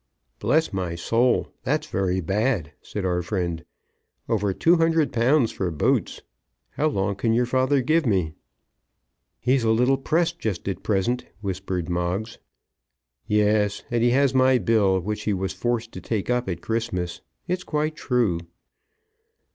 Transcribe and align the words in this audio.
"Bless 0.39 0.73
my 0.73 0.95
soul! 0.95 1.49
that's 1.61 1.85
very 1.85 2.21
bad," 2.21 2.71
said 2.81 3.05
our 3.05 3.21
friend. 3.21 3.63
"Over 4.27 4.51
two 4.51 4.77
hundred 4.77 5.13
pounds 5.13 5.51
for 5.51 5.69
boots! 5.69 6.23
How 6.71 6.87
long 6.87 7.13
can 7.15 7.33
your 7.33 7.45
father 7.45 7.83
give 7.83 8.07
me?" 8.07 8.33
"He's 9.39 9.63
a 9.63 9.69
little 9.69 9.99
pressed 9.99 10.39
just 10.39 10.67
at 10.67 10.81
present," 10.81 11.27
whispered 11.41 11.87
Moggs. 11.87 12.39
"Yes; 13.27 13.83
and 13.91 14.01
he 14.01 14.09
has 14.09 14.33
my 14.33 14.57
bill, 14.57 14.99
which 14.99 15.21
he 15.25 15.33
was 15.33 15.53
forced 15.53 15.91
to 15.91 16.01
take 16.01 16.31
up 16.31 16.49
at 16.49 16.61
Christmas. 16.63 17.21
It's 17.47 17.63
quite 17.63 17.95
true." 17.95 18.39